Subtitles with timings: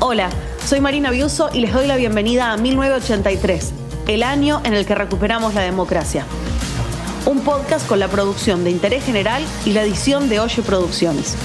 [0.00, 0.30] Hola,
[0.64, 3.72] soy Marina Biuso y les doy la bienvenida a 1983,
[4.08, 6.24] el año en el que recuperamos la democracia.
[7.26, 11.36] Un podcast con la producción de Interés General y la edición de Oye Producciones.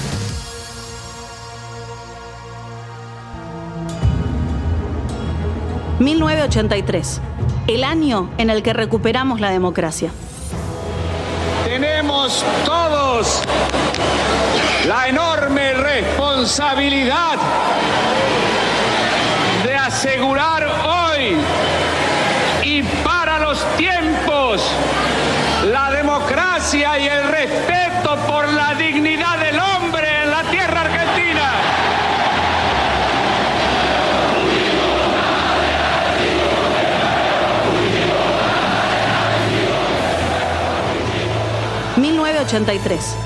[5.98, 7.20] ...1983...
[7.68, 10.10] ...el año en el que recuperamos la democracia.
[11.64, 13.42] Tenemos todos
[14.86, 15.74] la enorme
[16.46, 17.38] responsabilidad
[19.64, 21.36] de asegurar hoy
[22.62, 24.62] y para los tiempos
[25.64, 31.52] la democracia y el respeto por la dignidad del hombre en la tierra argentina.
[41.96, 43.25] ...1983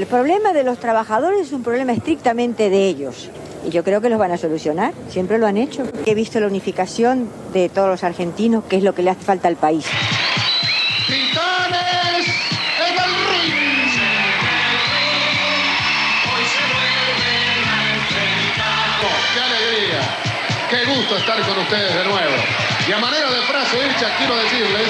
[0.00, 3.28] El problema de los trabajadores es un problema estrictamente de ellos.
[3.66, 5.82] Y yo creo que los van a solucionar, siempre lo han hecho.
[6.06, 9.48] He visto la unificación de todos los argentinos, que es lo que le hace falta
[9.48, 9.84] al país.
[19.34, 20.00] ¡Qué alegría!
[20.70, 22.36] ¡Qué gusto estar con ustedes de nuevo!
[22.88, 24.88] Y a manera de frase hecha, quiero decirles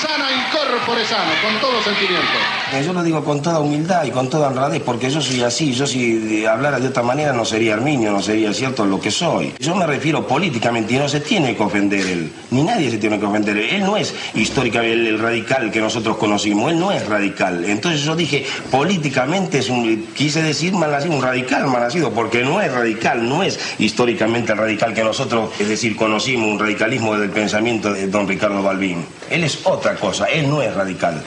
[0.00, 2.26] sana incorpore sano, con todo sentimiento.
[2.72, 5.72] Eh, yo lo digo con toda humildad y con toda honradez, porque yo soy así.
[5.72, 9.54] Yo si hablara de otra manera no sería Arminio, no sería cierto lo que soy.
[9.58, 12.32] Yo me refiero políticamente y no se tiene que ofender él.
[12.50, 13.80] Ni nadie se tiene que ofender él.
[13.80, 16.70] No es históricamente el, radical que nosotros conocimos.
[16.70, 17.64] Él no es radical.
[17.64, 22.44] Entonces yo dije, políticamente es un, quise decir mal nacido, un radical mal nacido, porque
[22.44, 27.16] no es radical, no es históricamente el radical que nosotros, es decir, conocimos, un radicalismo
[27.16, 29.04] del pensamiento de don Ricardo Balbín.
[29.30, 31.22] Él es otra cosa, él no es radical.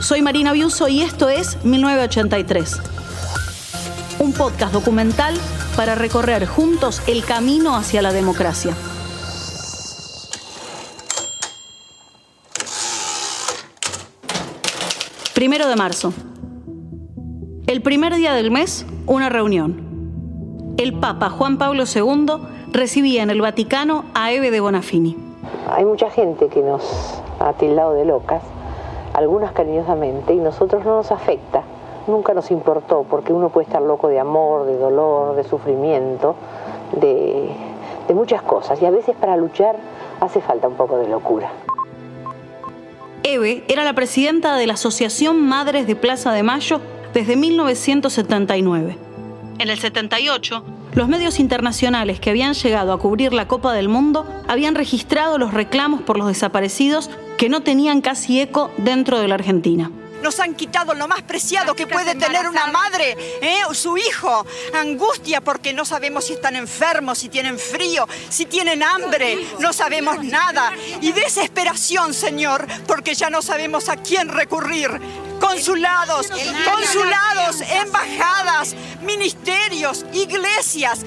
[0.00, 2.80] Soy Marina Biuso y esto es 1983.
[4.20, 5.34] Un podcast documental
[5.76, 8.74] para recorrer juntos el camino hacia la democracia.
[15.34, 16.12] Primero de marzo.
[17.68, 20.74] El primer día del mes, una reunión.
[20.78, 22.26] El Papa Juan Pablo II
[22.72, 25.27] recibía en el Vaticano a Eve de Bonafini.
[25.68, 28.42] Hay mucha gente que nos ha tildado de locas,
[29.12, 31.62] algunas cariñosamente, y nosotros no nos afecta,
[32.06, 36.36] nunca nos importó, porque uno puede estar loco de amor, de dolor, de sufrimiento,
[36.92, 37.50] de,
[38.08, 39.76] de muchas cosas, y a veces para luchar
[40.20, 41.50] hace falta un poco de locura.
[43.22, 46.80] Eve era la presidenta de la Asociación Madres de Plaza de Mayo
[47.12, 48.96] desde 1979.
[49.58, 50.62] En el 78
[50.94, 55.54] los medios internacionales que habían llegado a cubrir la Copa del Mundo habían registrado los
[55.54, 59.90] reclamos por los desaparecidos que no tenían casi eco dentro de la Argentina.
[60.22, 63.62] Nos han quitado lo más preciado que puede tener una madre, ¿eh?
[63.72, 64.46] su hijo.
[64.74, 70.22] Angustia porque no sabemos si están enfermos, si tienen frío, si tienen hambre, no sabemos
[70.24, 70.72] nada.
[71.00, 75.00] Y desesperación, Señor, porque ya no sabemos a quién recurrir
[75.40, 76.28] consulados,
[76.64, 81.00] consulados, embajadas, ministerios, iglesias,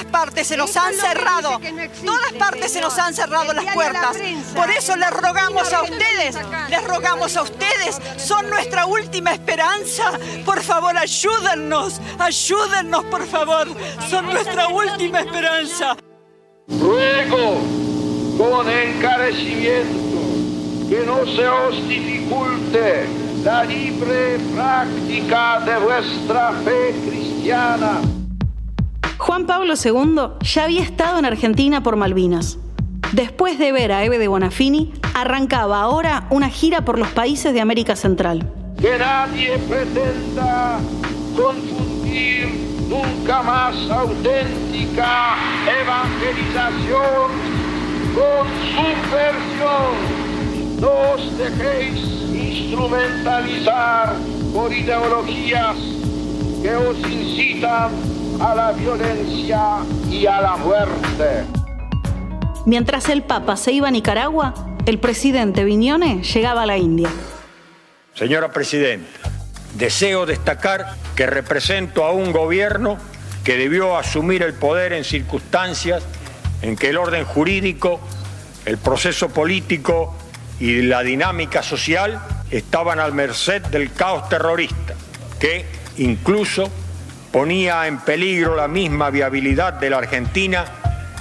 [0.00, 1.60] todas partes se nos han cerrado,
[2.04, 4.16] todas partes se nos han cerrado las puertas.
[4.54, 6.36] Por eso les rogamos a ustedes,
[6.68, 10.12] les rogamos a ustedes, son nuestra última esperanza.
[10.44, 13.68] Por favor, ayúdennos, ayúdennos, por favor,
[14.08, 15.96] son nuestra última esperanza.
[16.68, 17.60] Ruego
[18.38, 20.18] con encarecimiento
[20.88, 23.06] que no se os dificulte
[23.44, 28.00] la libre práctica de vuestra fe cristiana.
[29.30, 32.58] Juan Pablo II ya había estado en Argentina por Malvinas.
[33.12, 37.60] Después de ver a Eve de Bonafini, arrancaba ahora una gira por los países de
[37.60, 38.52] América Central.
[38.80, 40.80] Que nadie pretenda
[41.36, 42.48] confundir
[42.88, 45.36] nunca más auténtica
[45.80, 47.30] evangelización
[48.16, 49.94] con subversión.
[50.80, 52.00] No os dejéis
[52.34, 54.12] instrumentalizar
[54.52, 55.76] por ideologías
[56.62, 58.09] que os incitan
[58.40, 59.78] a la violencia
[60.10, 61.44] y a la muerte.
[62.64, 64.54] Mientras el Papa se iba a Nicaragua,
[64.86, 67.10] el presidente Viñone llegaba a la India.
[68.14, 69.20] Señora Presidenta,
[69.74, 72.96] deseo destacar que represento a un gobierno
[73.44, 76.02] que debió asumir el poder en circunstancias
[76.62, 78.00] en que el orden jurídico,
[78.64, 80.14] el proceso político
[80.58, 82.20] y la dinámica social
[82.50, 84.94] estaban al merced del caos terrorista,
[85.38, 85.64] que
[85.98, 86.70] incluso
[87.32, 90.64] ponía en peligro la misma viabilidad de la Argentina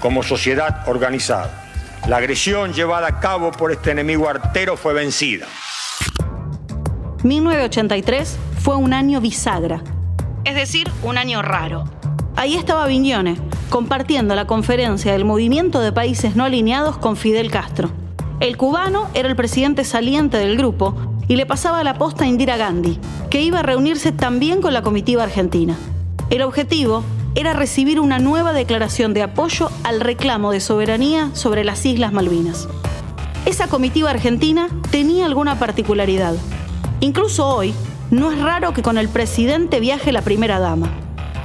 [0.01, 1.67] como sociedad organizada.
[2.07, 5.45] La agresión llevada a cabo por este enemigo artero fue vencida.
[7.23, 9.83] 1983 fue un año bisagra,
[10.45, 11.83] es decir, un año raro.
[12.35, 13.37] Ahí estaba Viñone,
[13.69, 17.91] compartiendo la conferencia del Movimiento de Países No Alineados con Fidel Castro.
[18.39, 20.95] El cubano era el presidente saliente del grupo
[21.27, 22.97] y le pasaba la posta a Indira Gandhi,
[23.29, 25.75] que iba a reunirse también con la comitiva argentina.
[26.29, 27.03] El objetivo
[27.33, 32.67] era recibir una nueva declaración de apoyo al reclamo de soberanía sobre las Islas Malvinas.
[33.47, 36.35] Esa comitiva argentina tenía alguna particularidad.
[36.99, 37.73] Incluso hoy,
[38.11, 40.91] no es raro que con el presidente viaje la primera dama.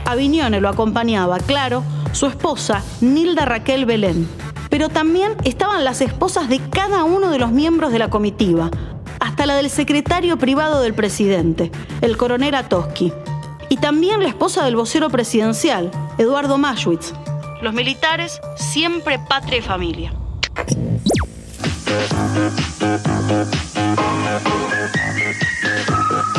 [0.05, 1.83] A Viñone lo acompañaba, claro,
[2.13, 4.29] su esposa, Nilda Raquel Belén.
[4.69, 8.71] Pero también estaban las esposas de cada uno de los miembros de la comitiva,
[9.19, 11.73] hasta la del secretario privado del presidente,
[12.03, 13.15] el coronel Atoski.
[13.75, 17.13] Y también la esposa del vocero presidencial, Eduardo Maschwitz.
[17.61, 20.15] Los militares, siempre patria y familia.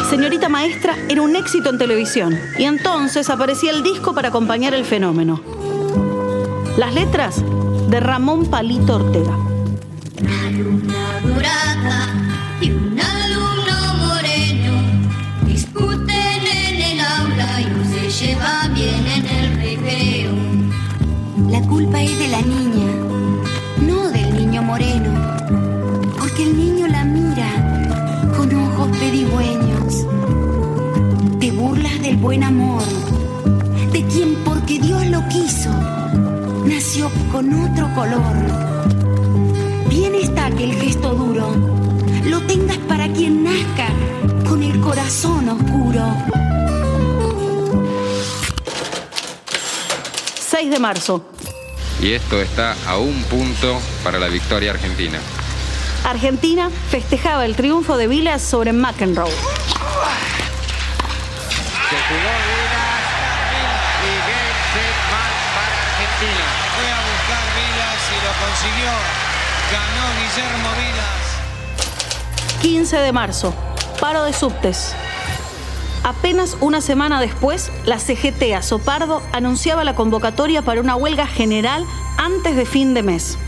[0.09, 4.85] Señorita Maestra era un éxito en televisión y entonces aparecía el disco para acompañar el
[4.85, 5.41] fenómeno.
[6.77, 7.43] Las letras
[7.89, 9.35] de Ramón Palito Ortega.
[10.21, 12.07] Una dorada
[12.61, 12.97] y un
[37.35, 38.21] con otro color.
[39.89, 41.53] Bien está que el gesto duro
[42.23, 43.89] lo tengas para quien nazca
[44.47, 46.15] con el corazón oscuro.
[50.49, 51.25] 6 de marzo.
[52.01, 55.19] Y esto está a un punto para la victoria argentina.
[56.05, 59.29] Argentina festejaba el triunfo de Vilas sobre McEnroe.
[61.89, 62.54] Se jugó
[68.45, 68.91] consiguió.
[69.71, 72.61] Ganó Guillermo Vilas.
[72.61, 73.53] 15 de marzo.
[73.99, 74.95] Paro de subtes.
[76.03, 81.85] Apenas una semana después, la CGT a Sopardo anunciaba la convocatoria para una huelga general
[82.17, 83.39] antes de fin de mes.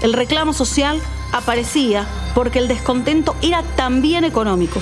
[0.00, 1.02] El reclamo social
[1.32, 4.80] aparecía porque el descontento era también económico.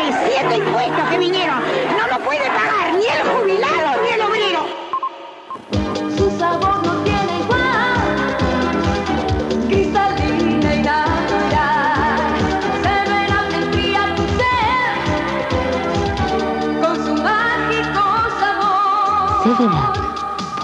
[0.00, 4.20] El siete impuestos que vinieron no lo puede pagar ni el jubilado ni el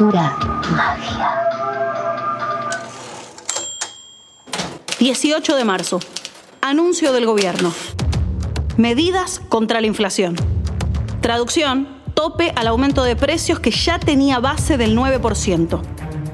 [0.01, 1.29] magia.
[5.01, 5.99] 18 de marzo.
[6.61, 7.73] Anuncio del gobierno.
[8.77, 10.37] Medidas contra la inflación.
[11.21, 15.81] Traducción, tope al aumento de precios que ya tenía base del 9%.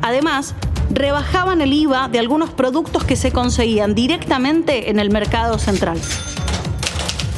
[0.02, 0.54] Además,
[0.90, 5.98] rebajaban el IVA de algunos productos que se conseguían directamente en el mercado central.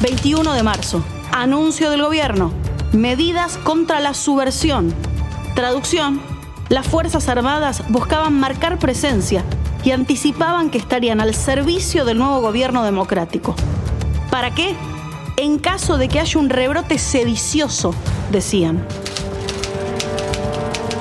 [0.01, 1.03] 21 de marzo.
[1.31, 2.51] Anuncio del gobierno.
[2.91, 4.93] Medidas contra la subversión.
[5.57, 6.21] Traducción.
[6.69, 9.43] Las Fuerzas Armadas buscaban marcar presencia
[9.83, 13.55] y anticipaban que estarían al servicio del nuevo gobierno democrático.
[14.29, 14.75] ¿Para qué?
[15.35, 17.95] En caso de que haya un rebrote sedicioso,
[18.31, 18.85] decían.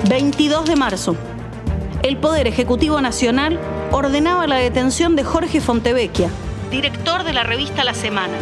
[0.08, 1.16] 22 de marzo.
[2.02, 3.60] El Poder Ejecutivo Nacional
[3.92, 6.30] ordenaba la detención de Jorge Fontevecchia,
[6.70, 8.38] director de la revista La Semana.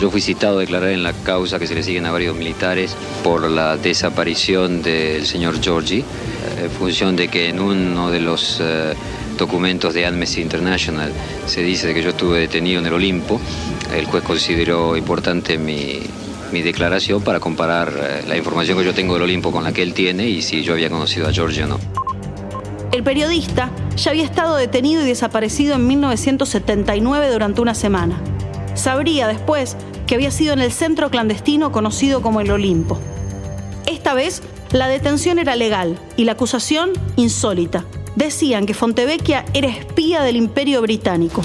[0.00, 2.94] Yo fui citado a declarar en la causa que se le siguen a varios militares
[3.24, 6.04] por la desaparición del señor Giorgi,
[6.62, 8.94] en función de que en uno de los eh,
[9.36, 11.12] documentos de Amnesty International
[11.46, 13.40] se dice que yo estuve detenido en el Olimpo.
[13.92, 16.00] El juez consideró importante mi,
[16.52, 19.82] mi declaración para comparar eh, la información que yo tengo del Olimpo con la que
[19.82, 21.78] él tiene y si yo había conocido a Giorgi o no.
[22.92, 28.18] El periodista ya había estado detenido y desaparecido en 1979 durante una semana.
[28.74, 29.76] Sabría después
[30.08, 32.98] que había sido en el centro clandestino conocido como el Olimpo.
[33.86, 37.86] Esta vez La detención era legal y la acusación insólita.
[38.16, 41.40] Decían que Fontevecchia era espía del Imperio Británico.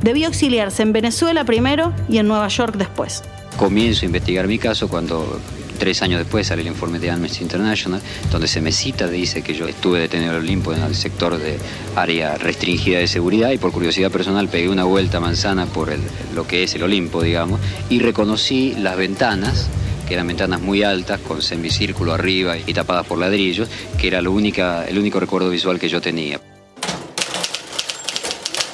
[0.00, 3.22] Debió exiliarse en Venezuela primero y en Nueva York después.
[3.58, 5.38] Comienzo a investigar mi caso cuando
[5.76, 9.54] tres años después sale el informe de Amnesty International, donde se me cita, dice que
[9.54, 11.58] yo estuve detenido en el Olimpo en el sector de
[11.94, 15.90] área restringida de seguridad y por curiosidad personal pegué una vuelta manzana por
[16.34, 19.68] lo que es el Olimpo, digamos, y reconocí las ventanas
[20.06, 23.68] que eran ventanas muy altas, con semicírculo arriba y tapadas por ladrillos,
[23.98, 26.40] que era lo única, el único recuerdo visual que yo tenía.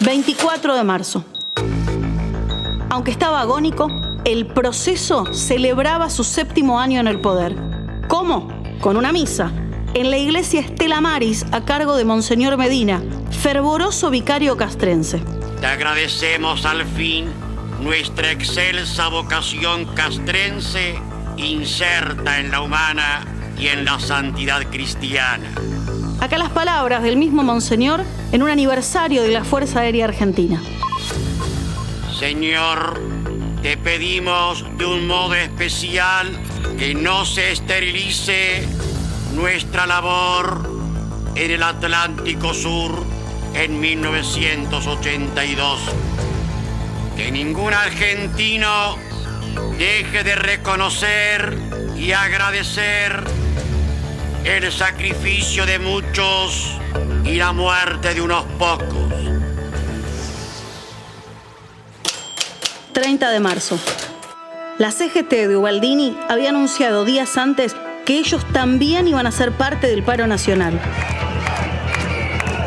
[0.00, 1.24] 24 de marzo.
[2.90, 3.88] Aunque estaba agónico,
[4.32, 7.54] el proceso celebraba su séptimo año en el poder.
[8.08, 8.48] ¿Cómo?
[8.80, 9.52] Con una misa.
[9.94, 15.20] En la iglesia Estela Maris, a cargo de Monseñor Medina, fervoroso vicario castrense.
[15.60, 17.26] Te agradecemos al fin
[17.82, 20.94] nuestra excelsa vocación castrense
[21.36, 23.26] inserta en la humana
[23.58, 25.50] y en la santidad cristiana.
[26.20, 30.62] Acá las palabras del mismo Monseñor en un aniversario de la Fuerza Aérea Argentina.
[32.18, 33.11] Señor,
[33.62, 36.36] te pedimos de un modo especial
[36.78, 38.66] que no se esterilice
[39.34, 40.68] nuestra labor
[41.36, 43.04] en el Atlántico Sur
[43.54, 45.80] en 1982.
[47.16, 48.96] Que ningún argentino
[49.78, 51.56] deje de reconocer
[51.96, 53.22] y agradecer
[54.44, 56.80] el sacrificio de muchos
[57.24, 59.11] y la muerte de unos pocos.
[62.92, 63.78] 30 de marzo.
[64.78, 69.86] La CGT de Ubaldini había anunciado días antes que ellos también iban a ser parte
[69.86, 70.78] del paro nacional.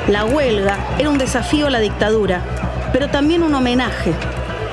[0.07, 2.41] La huelga era un desafío a la dictadura,
[2.91, 4.13] pero también un homenaje.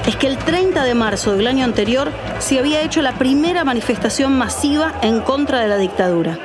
[0.07, 4.37] Es que el 30 de marzo del año anterior se había hecho la primera manifestación
[4.37, 6.39] masiva en contra de la dictadura.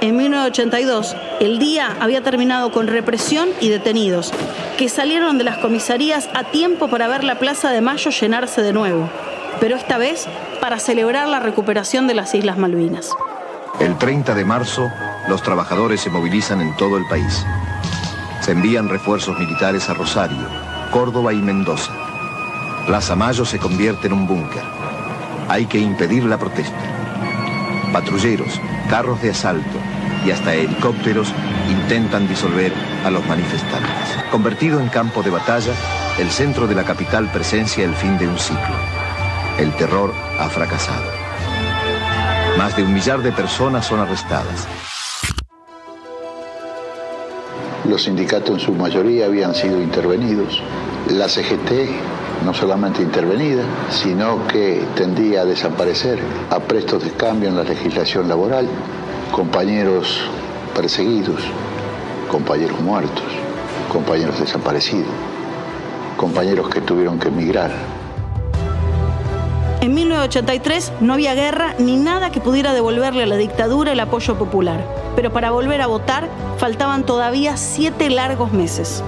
[0.00, 4.32] En 1982, el día había terminado con represión y detenidos,
[4.78, 8.72] que salieron de las comisarías a tiempo para ver la Plaza de Mayo llenarse de
[8.72, 9.08] nuevo,
[9.60, 10.26] pero esta vez
[10.60, 13.10] para celebrar la recuperación de las Islas Malvinas.
[13.80, 14.90] El 30 de marzo,
[15.28, 17.44] los trabajadores se movilizan en todo el país.
[18.40, 20.46] Se envían refuerzos militares a Rosario,
[20.90, 21.92] Córdoba y Mendoza.
[22.86, 24.62] Plaza Mayo se convierte en un búnker.
[25.48, 26.78] Hay que impedir la protesta.
[27.92, 29.93] Patrulleros, carros de asalto
[30.24, 31.32] y hasta helicópteros
[31.70, 32.72] intentan disolver
[33.04, 33.90] a los manifestantes.
[34.30, 35.72] Convertido en campo de batalla,
[36.18, 38.74] el centro de la capital presencia el fin de un ciclo.
[39.58, 41.04] El terror ha fracasado.
[42.58, 44.66] Más de un millar de personas son arrestadas.
[47.88, 50.62] Los sindicatos en su mayoría habían sido intervenidos.
[51.10, 51.90] La CGT
[52.44, 56.18] no solamente intervenida, sino que tendía a desaparecer
[56.50, 58.68] a prestos de cambio en la legislación laboral,
[59.34, 60.20] compañeros
[60.76, 61.40] perseguidos,
[62.30, 63.24] compañeros muertos,
[63.92, 65.10] compañeros desaparecidos,
[66.16, 67.72] compañeros que tuvieron que emigrar.
[69.80, 74.38] En 1983 no había guerra ni nada que pudiera devolverle a la dictadura el apoyo
[74.38, 74.86] popular,
[75.16, 79.02] pero para volver a votar faltaban todavía siete largos meses.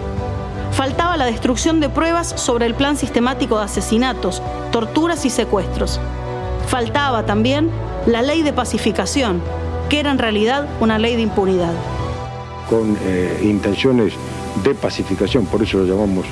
[0.72, 4.42] Faltaba la destrucción de pruebas sobre el plan sistemático de asesinatos,
[4.72, 6.00] torturas y secuestros.
[6.66, 7.70] Faltaba también
[8.06, 9.40] la ley de pacificación,
[9.88, 11.72] que era en realidad una ley de impunidad.
[12.68, 14.12] con eh, intenciones
[14.64, 16.26] de pacificación, por eso lo llamamos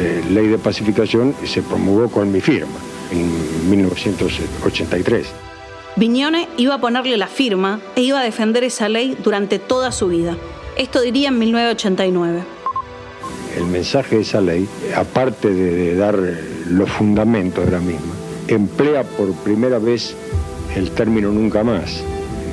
[0.00, 2.74] eh, ley de pacificación, se promulgó con mi firma
[3.12, 5.28] en 1983.
[5.94, 10.08] Viñone iba a ponerle la firma e iba a defender esa ley durante toda su
[10.08, 10.36] vida.
[10.76, 12.42] Esto diría en 1989.
[13.56, 16.36] El mensaje de esa ley, aparte de, de dar eh,
[16.68, 18.12] los fundamentos de la misma,
[18.48, 20.14] emplea por primera vez
[20.74, 22.02] el término nunca más.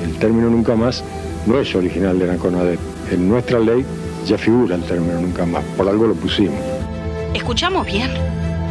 [0.04, 1.02] El término nunca más
[1.46, 2.78] no es original de la CONADEP.
[3.10, 3.84] En nuestra ley
[4.26, 6.60] ya figura el término nunca más, por algo lo pusimos.
[7.34, 8.10] ¿Escuchamos bien?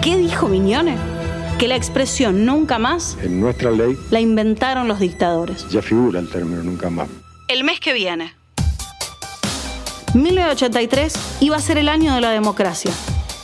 [0.02, 0.96] ¿Qué dijo Viñone?
[1.58, 5.68] Que la expresión nunca más En nuestra ley la inventaron los dictadores.
[5.70, 7.08] ya figura el término nunca más.
[7.48, 8.34] El mes que viene.
[10.14, 12.92] 1983 iba a ser el año de la democracia,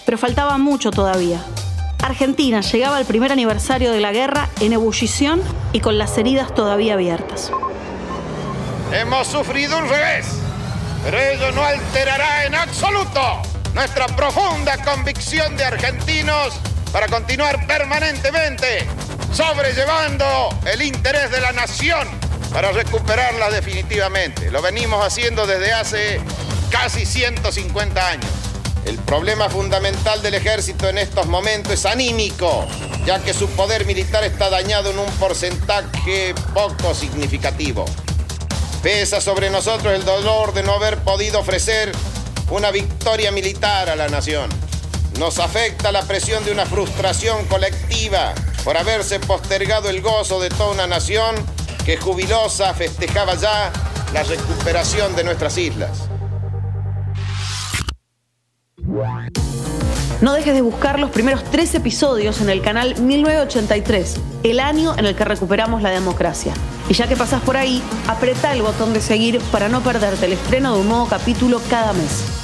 [0.05, 1.41] pero faltaba mucho todavía.
[2.01, 5.41] Argentina llegaba al primer aniversario de la guerra en ebullición
[5.74, 7.51] y con las heridas todavía abiertas.
[8.91, 10.25] Hemos sufrido un revés,
[11.03, 13.41] pero ello no alterará en absoluto
[13.75, 16.55] nuestra profunda convicción de argentinos
[16.91, 18.88] para continuar permanentemente
[19.31, 22.08] sobrellevando el interés de la nación
[22.51, 24.50] para recuperarla definitivamente.
[24.50, 26.19] Lo venimos haciendo desde hace
[26.72, 28.31] casi 150 años.
[28.86, 32.67] El problema fundamental del ejército en estos momentos es anímico,
[33.05, 37.86] ya que su poder militar está dañado en un porcentaje poco significativo.
[38.81, 41.91] Pesa sobre nosotros el dolor de no haber podido ofrecer
[42.50, 44.50] una victoria militar a la nación.
[45.19, 48.33] Nos afecta la presión de una frustración colectiva
[48.63, 51.36] por haberse postergado el gozo de toda una nación
[51.86, 53.69] que jubilosa festejaba ya
[54.13, 56.07] la recuperación de nuestras islas.
[60.21, 65.05] No dejes de buscar los primeros tres episodios en el canal 1983, el año en
[65.05, 66.53] el que recuperamos la democracia.
[66.89, 70.34] Y ya que pasás por ahí, apretá el botón de seguir para no perderte el
[70.34, 72.38] estreno de un nuevo capítulo cada mes.